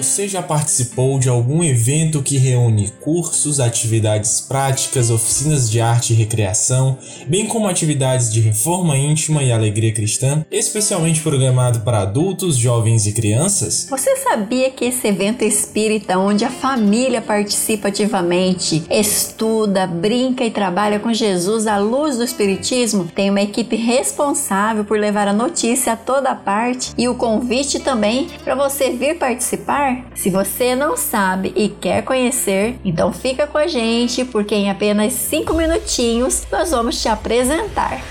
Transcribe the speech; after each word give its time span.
Você 0.00 0.26
já 0.26 0.40
participou 0.40 1.18
de 1.18 1.28
algum 1.28 1.62
evento 1.62 2.22
que 2.22 2.38
reúne 2.38 2.90
cursos, 3.02 3.60
atividades 3.60 4.40
práticas, 4.40 5.10
oficinas 5.10 5.70
de 5.70 5.78
arte 5.78 6.14
e 6.14 6.16
recreação, 6.16 6.96
bem 7.26 7.46
como 7.46 7.68
atividades 7.68 8.32
de 8.32 8.40
reforma 8.40 8.96
íntima 8.96 9.42
e 9.42 9.52
alegria 9.52 9.92
cristã, 9.92 10.42
especialmente 10.50 11.20
programado 11.20 11.80
para 11.80 12.00
adultos, 12.00 12.56
jovens 12.56 13.06
e 13.06 13.12
crianças? 13.12 13.88
Você 13.90 14.16
sabia 14.16 14.70
que 14.70 14.86
esse 14.86 15.06
evento 15.06 15.44
espírita, 15.44 16.18
onde 16.18 16.46
a 16.46 16.50
família 16.50 17.20
participa 17.20 17.88
ativamente, 17.88 18.82
estuda, 18.90 19.86
brinca 19.86 20.42
e 20.42 20.50
trabalha 20.50 20.98
com 20.98 21.12
Jesus 21.12 21.66
à 21.66 21.76
luz 21.76 22.16
do 22.16 22.24
Espiritismo, 22.24 23.04
tem 23.14 23.28
uma 23.28 23.42
equipe 23.42 23.76
responsável 23.76 24.82
por 24.82 24.98
levar 24.98 25.28
a 25.28 25.32
notícia 25.34 25.92
a 25.92 25.96
toda 25.96 26.34
parte 26.34 26.94
e 26.96 27.06
o 27.06 27.14
convite 27.16 27.80
também 27.80 28.28
para 28.42 28.54
você 28.54 28.88
vir 28.88 29.18
participar? 29.18 29.89
Se 30.14 30.30
você 30.30 30.74
não 30.74 30.96
sabe 30.96 31.52
e 31.56 31.68
quer 31.68 32.02
conhecer, 32.02 32.78
então 32.84 33.12
fica 33.12 33.46
com 33.46 33.58
a 33.58 33.66
gente, 33.66 34.24
porque 34.24 34.54
em 34.54 34.70
apenas 34.70 35.12
5 35.12 35.54
minutinhos 35.54 36.46
nós 36.50 36.70
vamos 36.70 37.00
te 37.00 37.08
apresentar. 37.08 38.02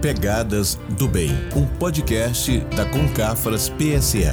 Pegadas 0.00 0.78
do 0.96 1.06
Bem, 1.06 1.30
um 1.54 1.66
podcast 1.66 2.58
da 2.74 2.86
Concafras 2.86 3.68
PSE. 3.68 4.32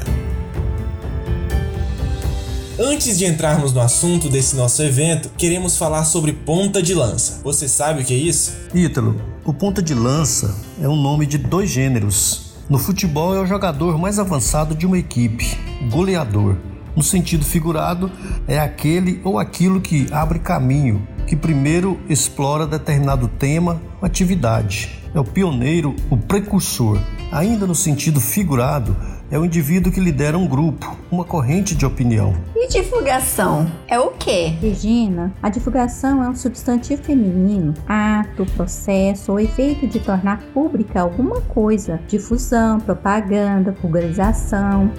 Antes 2.79 3.17
de 3.17 3.25
entrarmos 3.25 3.73
no 3.73 3.81
assunto 3.81 4.29
desse 4.29 4.55
nosso 4.55 4.83
evento, 4.83 5.29
queremos 5.35 5.77
falar 5.77 6.05
sobre 6.05 6.31
ponta 6.31 6.81
de 6.81 6.93
lança. 6.93 7.41
Você 7.43 7.67
sabe 7.67 8.03
o 8.03 8.05
que 8.05 8.13
é 8.13 8.17
isso? 8.17 8.55
Ítalo, 8.73 9.19
o 9.43 9.51
ponta 9.51 9.81
de 9.81 9.95
lança 9.95 10.55
é 10.79 10.87
o 10.87 10.95
nome 10.95 11.25
de 11.25 11.39
dois 11.39 11.69
gêneros. 11.69 12.46
No 12.69 12.77
futebol 12.77 13.33
é 13.33 13.39
o 13.39 13.45
jogador 13.45 13.97
mais 13.97 14.19
avançado 14.19 14.75
de 14.75 14.85
uma 14.85 14.97
equipe, 14.97 15.57
goleador. 15.89 16.57
No 16.97 17.01
sentido 17.01 17.45
figurado, 17.45 18.11
é 18.45 18.59
aquele 18.59 19.21
ou 19.23 19.39
aquilo 19.39 19.79
que 19.79 20.05
abre 20.11 20.37
caminho, 20.37 21.07
que 21.25 21.33
primeiro 21.33 21.97
explora 22.09 22.67
determinado 22.67 23.29
tema 23.29 23.81
ou 24.01 24.05
atividade. 24.05 24.99
É 25.15 25.19
o 25.19 25.23
pioneiro, 25.23 25.95
o 26.09 26.17
precursor. 26.17 26.99
Ainda 27.31 27.65
no 27.65 27.73
sentido 27.73 28.19
figurado, 28.19 28.97
é 29.29 29.37
o 29.37 29.45
indivíduo 29.45 29.91
que 29.91 29.99
lidera 29.99 30.37
um 30.37 30.47
grupo, 30.47 30.97
uma 31.11 31.23
corrente 31.23 31.75
de 31.75 31.85
opinião. 31.85 32.35
E 32.55 32.67
divulgação 32.67 33.69
é 33.87 33.99
o 33.99 34.11
quê? 34.11 34.47
Regina, 34.61 35.33
a 35.41 35.49
divulgação 35.49 36.23
é 36.23 36.29
um 36.29 36.35
substantivo 36.35 37.03
feminino, 37.03 37.73
ato, 37.87 38.45
processo 38.55 39.31
ou 39.31 39.39
efeito 39.39 39.87
de 39.87 39.99
tornar 39.99 40.41
pública 40.53 41.01
alguma 41.01 41.41
coisa, 41.41 41.99
difusão, 42.07 42.79
propaganda, 42.79 43.75
vulgarização. 43.81 44.91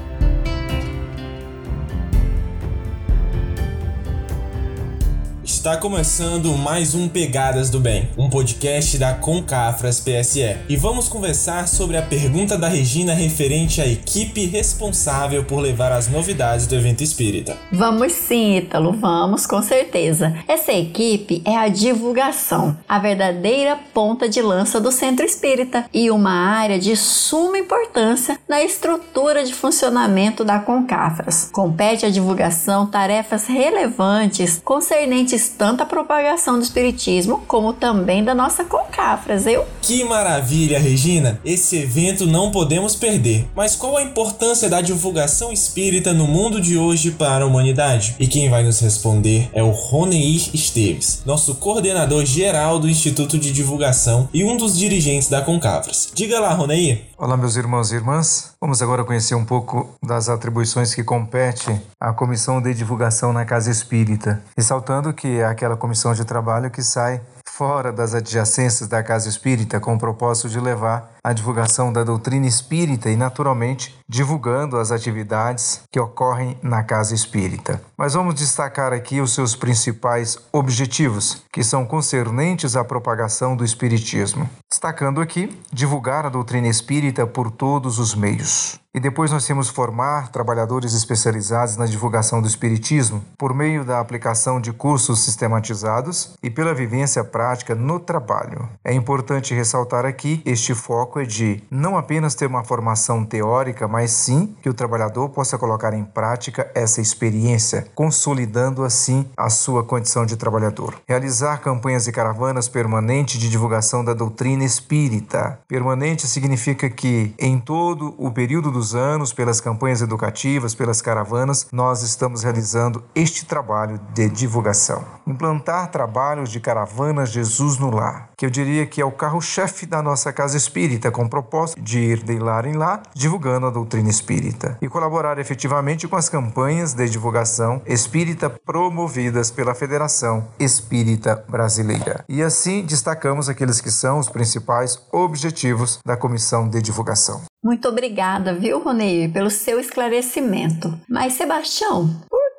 Está 5.59 5.77
começando 5.77 6.57
mais 6.57 6.95
um 6.95 7.09
Pegadas 7.09 7.69
do 7.69 7.81
Bem, 7.81 8.09
um 8.17 8.31
podcast 8.31 8.97
da 8.97 9.13
Concafras 9.13 9.99
PSE. 9.99 10.57
E 10.69 10.77
vamos 10.77 11.09
conversar 11.09 11.67
sobre 11.67 11.97
a 11.97 12.03
pergunta 12.03 12.57
da 12.57 12.69
Regina 12.69 13.13
referente 13.13 13.81
à 13.81 13.87
equipe 13.87 14.47
responsável 14.47 15.45
por 15.45 15.59
levar 15.59 15.91
as 15.91 16.07
novidades 16.07 16.69
do 16.69 16.77
evento 16.77 17.03
espírita. 17.03 17.57
Vamos 17.73 18.13
sim, 18.13 18.59
Ítalo, 18.59 18.93
vamos 18.93 19.47
com 19.47 19.61
certeza. 19.61 20.33
Essa 20.47 20.73
equipe 20.73 21.43
é 21.45 21.57
a 21.57 21.67
divulgação, 21.67 22.77
a 22.89 23.01
verdadeira 23.01 23.77
ponta 23.93 24.29
de 24.29 24.41
lança 24.41 24.81
do 24.81 24.93
Centro 24.93 25.27
Espírita 25.27 25.87
e 25.93 26.09
uma 26.09 26.31
área 26.31 26.79
de 26.79 26.95
suma 26.95 27.59
importância 27.59 28.39
na 28.49 28.63
estrutura 28.63 29.45
de 29.45 29.53
funcionamento 29.53 30.45
da 30.45 30.61
Concafras. 30.61 31.51
Compete 31.53 32.07
à 32.07 32.11
divulgação 32.11 32.87
tarefas 32.87 33.49
relevantes 33.49 34.63
concernentes 34.65 35.48
tanto 35.49 35.83
a 35.83 35.87
propagação 35.87 36.59
do 36.59 36.63
espiritismo 36.63 37.43
como 37.47 37.73
também 37.73 38.23
da 38.23 38.35
nossa 38.35 38.65
concafras, 38.65 39.47
eu? 39.47 39.67
Que 39.83 40.05
maravilha, 40.05 40.79
Regina! 40.79 41.41
Esse 41.45 41.77
evento 41.77 42.27
não 42.27 42.51
podemos 42.51 42.95
perder. 42.95 43.47
Mas 43.55 43.75
qual 43.75 43.97
a 43.97 44.03
importância 44.03 44.69
da 44.69 44.81
divulgação 44.81 45.53
espírita 45.53 46.13
no 46.13 46.27
mundo 46.27 46.61
de 46.61 46.77
hoje 46.77 47.11
para 47.11 47.45
a 47.45 47.47
humanidade? 47.47 48.17
E 48.19 48.27
quem 48.27 48.49
vai 48.51 48.63
nos 48.63 48.81
responder 48.81 49.49
é 49.53 49.63
o 49.63 49.71
Roneir 49.71 50.51
Esteves, 50.55 51.23
nosso 51.25 51.55
coordenador 51.55 52.25
geral 52.25 52.79
do 52.79 52.89
Instituto 52.89 53.39
de 53.39 53.53
Divulgação 53.53 54.29
e 54.33 54.45
um 54.45 54.57
dos 54.57 54.79
dirigentes 54.79 55.29
da 55.29 55.41
Concafras. 55.41 56.11
Diga 56.15 56.39
lá, 56.41 56.53
Roneir. 56.53 57.05
Olá, 57.17 57.37
meus 57.37 57.57
irmãos 57.57 57.91
e 57.91 57.97
irmãs. 57.97 58.55
Vamos 58.61 58.83
agora 58.83 59.05
conhecer 59.05 59.37
um 59.37 59.45
pouco 59.45 59.95
das 60.03 60.29
atribuições 60.29 60.93
que 60.93 61.05
compete 61.05 61.81
à 62.01 62.13
Comissão 62.13 62.61
de 62.61 62.75
Divulgação 62.75 63.33
na 63.33 63.45
Casa 63.45 63.71
Espírita, 63.71 64.43
ressaltando 64.57 65.13
que 65.13 65.39
é 65.39 65.45
aquela 65.45 65.77
comissão 65.77 66.13
de 66.13 66.25
trabalho 66.25 66.69
que 66.69 66.83
sai 66.83 67.21
fora 67.47 67.93
das 67.93 68.15
adjacências 68.15 68.89
da 68.89 69.01
Casa 69.01 69.29
Espírita 69.29 69.79
com 69.79 69.95
o 69.95 69.99
propósito 69.99 70.49
de 70.49 70.59
levar 70.59 71.18
a 71.23 71.33
divulgação 71.33 71.93
da 71.93 72.05
doutrina 72.05 72.47
espírita 72.47 73.11
e, 73.11 73.17
naturalmente, 73.17 73.97
divulgando 74.09 74.79
as 74.79 74.91
atividades 74.91 75.83
que 75.93 76.01
ocorrem 76.01 76.57
na 76.63 76.83
Casa 76.83 77.15
Espírita. 77.15 77.81
Mas 77.97 78.15
vamos 78.15 78.35
destacar 78.35 78.93
aqui 78.93 79.21
os 79.21 79.35
seus 79.35 79.55
principais 79.55 80.39
objetivos, 80.53 81.43
que 81.53 81.63
são 81.63 81.85
concernentes 81.85 82.77
à 82.77 82.85
propagação 82.85 83.55
do 83.55 83.65
Espiritismo. 83.65 84.49
Destacando 84.71 85.21
aqui, 85.21 85.59
divulgar 85.73 86.27
a 86.27 86.31
doutrina 86.31 86.69
espírita 86.69 87.27
por 87.27 87.51
todos 87.51 87.99
os 87.99 88.15
meios. 88.15 88.79
E 88.99 89.01
depois 89.01 89.31
nós 89.31 89.47
temos 89.47 89.69
formar 89.69 90.29
trabalhadores 90.29 90.93
especializados 90.93 91.77
na 91.77 91.87
divulgação 91.87 92.43
do 92.43 92.49
Espiritismo 92.49 93.23
por 93.39 93.55
meio 93.55 93.85
da 93.85 94.01
aplicação 94.01 94.61
de 94.61 94.73
cursos 94.73 95.21
sistematizados 95.21 96.33
e 96.43 96.51
pela 96.51 96.75
vivência 96.75 97.23
prática 97.23 97.77
no 97.77 98.01
trabalho. 98.01 98.69
É 98.83 98.93
importante 98.93 99.55
ressaltar 99.55 100.05
aqui 100.05 100.43
este 100.45 100.75
foco 100.75 101.08
é 101.17 101.25
de 101.25 101.63
não 101.71 101.97
apenas 101.97 102.35
ter 102.35 102.47
uma 102.47 102.65
formação 102.65 103.25
teórica, 103.25 103.87
mas 103.87 104.11
sim 104.11 104.57
que 104.61 104.69
o 104.69 104.75
trabalhador 104.75 105.29
possa 105.29 105.57
colocar 105.57 105.95
em 105.95 106.03
prática 106.03 106.69
essa 106.75 107.01
experiência, 107.01 107.87
consolidando 107.95 108.83
assim 108.83 109.25
a 109.37 109.49
sua 109.49 109.85
condição 109.85 110.27
de 110.27 110.37
trabalhador. 110.37 110.95
Realizar 111.07 111.59
campanhas 111.59 112.09
e 112.09 112.13
caravanas 112.13 112.69
permanentes 112.69 113.39
de 113.39 113.49
divulgação 113.49 114.05
da 114.05 114.15
doutrina 114.15 114.65
espírita. 114.65 115.61
Permanente 115.69 116.27
significa 116.27 116.91
que 116.91 117.33
em 117.39 117.61
todo 117.61 118.15
o 118.19 118.33
período 118.33 118.73
dos 118.73 118.97
anos, 118.97 119.33
pelas 119.33 119.61
campanhas 119.61 120.03
educativas, 120.03 120.75
pelas 120.75 121.01
caravanas, 121.01 121.69
nós 121.71 122.03
estamos 122.03 122.43
realizando 122.43 123.05
este 123.15 123.47
trabalho 123.47 124.01
de 124.13 124.29
divulgação. 124.29 125.05
Implantar 125.27 125.91
trabalhos 125.91 126.51
de 126.51 126.59
caravanas 126.59 127.31
Jesus 127.31 127.79
no 127.79 127.95
lar, 127.95 128.31
que 128.37 128.47
eu 128.47 128.51
diria 128.51 128.87
que 128.87 129.01
é 129.01 129.05
o 129.05 129.13
carro-chefe 129.13 129.85
da 129.85 130.03
nossa 130.03 130.33
casa 130.33 130.57
espírita, 130.57 130.98
com 131.11 131.23
o 131.23 131.31
propósito 131.31 131.81
de 131.81 132.01
ir 132.01 132.25
de 132.25 132.39
lar 132.39 132.67
em 132.67 132.75
lá, 132.75 133.01
divulgando 133.15 133.67
a 133.67 133.71
doutrina 133.71 134.11
espírita 134.11 134.77
e 134.83 134.89
colaborar 134.89 135.39
efetivamente 135.39 136.09
com 136.09 136.17
as 136.17 136.29
campanhas 136.29 136.95
de 136.95 137.09
divulgação 137.09 137.81
espírita 137.87 138.51
promovidas 138.51 139.53
pela 139.53 139.75
Federação 139.75 140.49
Espírita 140.59 141.45
Brasileira. 141.49 142.25
E 142.29 142.43
assim 142.43 142.85
destacamos 142.85 143.49
aqueles 143.49 143.81
que 143.81 143.91
são 143.91 144.19
os 144.19 144.29
principais 144.29 145.01
objetivos 145.13 146.01
da 146.05 146.17
comissão 146.17 146.69
de 146.69 146.83
divulgação. 146.83 147.43
Muito 147.63 147.89
obrigada, 147.89 148.55
viu, 148.55 148.83
Ronei, 148.83 149.29
pelo 149.29 149.51
seu 149.51 149.81
esclarecimento. 149.81 150.99
Mas, 151.09 151.35
Sebastião, 151.35 152.09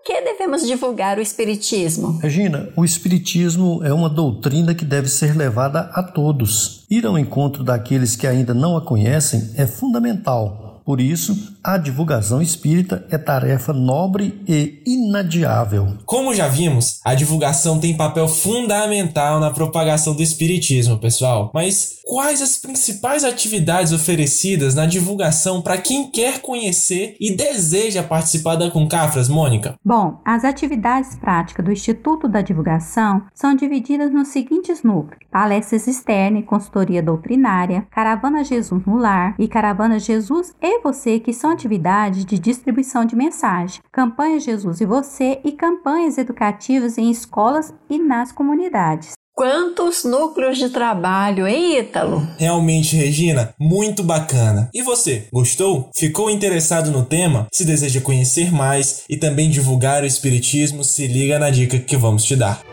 que 0.09 0.21
devemos 0.21 0.65
divulgar 0.65 1.19
o 1.19 1.21
Espiritismo? 1.21 2.17
Regina, 2.17 2.69
o 2.75 2.83
Espiritismo 2.83 3.83
é 3.83 3.93
uma 3.93 4.09
doutrina 4.09 4.73
que 4.73 4.83
deve 4.83 5.07
ser 5.07 5.37
levada 5.37 5.81
a 5.93 6.01
todos. 6.01 6.83
Ir 6.89 7.05
ao 7.05 7.19
encontro 7.19 7.63
daqueles 7.63 8.15
que 8.15 8.25
ainda 8.25 8.51
não 8.51 8.75
a 8.75 8.81
conhecem 8.81 9.51
é 9.55 9.67
fundamental. 9.67 10.81
Por 10.83 10.99
isso, 10.99 11.58
a 11.63 11.77
divulgação 11.77 12.41
espírita 12.41 13.05
é 13.09 13.17
tarefa 13.17 13.73
nobre 13.73 14.41
e 14.47 14.81
inadiável. 14.85 15.97
Como 16.05 16.33
já 16.33 16.47
vimos, 16.47 16.99
a 17.03 17.13
divulgação 17.13 17.79
tem 17.79 17.97
papel 17.97 18.27
fundamental 18.27 19.39
na 19.39 19.51
propagação 19.51 20.15
do 20.15 20.23
espiritismo, 20.23 20.97
pessoal. 20.97 21.51
Mas 21.53 21.99
quais 22.05 22.41
as 22.41 22.57
principais 22.57 23.23
atividades 23.23 23.91
oferecidas 23.91 24.73
na 24.73 24.85
divulgação 24.85 25.61
para 25.61 25.77
quem 25.77 26.09
quer 26.09 26.41
conhecer 26.41 27.15
e 27.19 27.35
deseja 27.35 28.01
participar 28.03 28.55
da 28.55 28.71
Concafras, 28.71 29.27
Mônica? 29.27 29.75
Bom, 29.83 30.19
as 30.25 30.43
atividades 30.43 31.15
práticas 31.17 31.65
do 31.65 31.71
Instituto 31.71 32.27
da 32.27 32.41
Divulgação 32.41 33.23
são 33.33 33.53
divididas 33.53 34.11
nos 34.11 34.29
seguintes 34.29 34.81
núcleos: 34.81 35.21
palestras 35.31 35.87
externas 35.87 36.43
e 36.43 36.45
consultoria 36.45 37.03
doutrinária, 37.03 37.85
Caravana 37.91 38.43
Jesus 38.43 38.85
no 38.85 38.97
Lar 38.97 39.35
e 39.37 39.47
Caravana 39.47 39.99
Jesus 39.99 40.53
e 40.61 40.79
Você, 40.81 41.19
que 41.19 41.33
são 41.33 41.48
atividades 41.49 42.23
de 42.23 42.39
distribuição 42.39 43.03
de 43.03 43.15
mensagem, 43.15 43.81
campanha 43.91 44.39
Jesus 44.39 44.79
e 44.79 44.85
Você 44.85 45.39
e 45.43 45.51
campanhas 45.51 46.17
educativas 46.17 46.97
em 46.97 47.09
escolas 47.09 47.73
e 47.89 47.97
nas 47.99 48.31
comunidades. 48.31 49.13
Quantos 49.39 50.03
núcleos 50.03 50.57
de 50.57 50.67
trabalho, 50.67 51.47
hein, 51.47 51.79
Ítalo? 51.79 52.27
Realmente, 52.37 52.97
Regina, 52.97 53.53
muito 53.57 54.03
bacana. 54.03 54.69
E 54.73 54.81
você, 54.81 55.29
gostou? 55.31 55.89
Ficou 55.95 56.29
interessado 56.29 56.91
no 56.91 57.05
tema? 57.05 57.47
Se 57.49 57.63
deseja 57.63 58.01
conhecer 58.01 58.51
mais 58.51 59.03
e 59.09 59.15
também 59.15 59.49
divulgar 59.49 60.03
o 60.03 60.05
Espiritismo, 60.05 60.83
se 60.83 61.07
liga 61.07 61.39
na 61.39 61.49
dica 61.49 61.79
que 61.79 61.95
vamos 61.95 62.25
te 62.25 62.35
dar. 62.35 62.68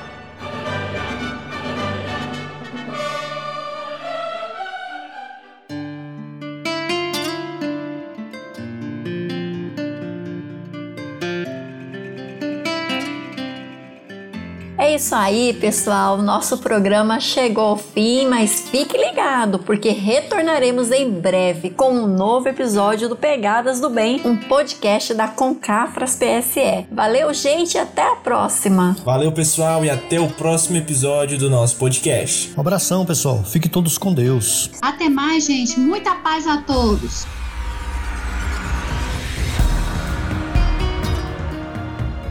É 14.94 14.98
isso 14.98 15.16
aí, 15.16 15.54
pessoal. 15.54 16.22
Nosso 16.22 16.60
programa 16.60 17.19
chegou 17.19 17.63
ao 17.63 17.78
fim, 17.78 18.28
mas 18.28 18.69
fique 18.69 18.95
ligado, 18.95 19.57
porque 19.57 19.90
retornaremos 19.90 20.92
em 20.92 21.10
breve 21.10 21.72
com 21.72 21.90
um 21.94 22.06
novo 22.06 22.48
episódio 22.48 23.10
do 23.10 23.16
Pegadas 23.16 23.80
do 23.80 23.90
Bem, 23.90 24.22
um 24.24 24.38
podcast 24.38 25.16
da 25.16 25.28
Concafras 25.28 26.16
PSE. 26.16 26.86
Valeu, 26.92 27.34
gente, 27.34 27.75
até 27.75 28.04
a 28.04 28.18
próxima. 28.18 28.95
Valeu, 29.04 29.31
pessoal, 29.31 29.84
e 29.84 29.90
até 29.90 30.19
o 30.19 30.30
próximo 30.30 30.78
episódio 30.78 31.40
do 31.40 31.50
nosso 31.50 31.75
podcast. 31.78 32.54
Um 32.56 32.62
abração, 32.62 33.04
pessoal. 33.04 33.44
Fique 33.44 33.68
todos 33.68 33.98
com 33.98 34.13
Deus. 34.13 34.69
Até 34.80 35.10
mais, 35.10 35.48
gente. 35.48 35.80
Muita 35.80 36.13
paz 36.13 36.45
a 36.45 36.57
todos. 36.57 37.25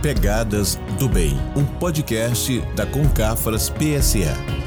Pegadas 0.03 0.81
do 0.99 1.09
Bem, 1.09 1.39
um 1.55 1.65
podcast 1.65 2.61
da 2.75 2.85
Concafras 2.85 3.71
PSA. 3.71 4.62